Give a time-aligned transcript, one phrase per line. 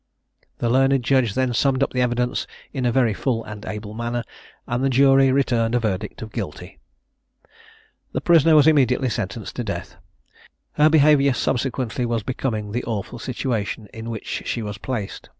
[0.57, 4.23] The learned judge then summed up the evidence in a very full and able manner,
[4.65, 6.79] and the jury returned a verdict of Guilty.
[8.11, 9.97] The prisoner was immediately sentenced to death.
[10.71, 15.29] Her behaviour subsequently was becoming the awful situation in which she was placed.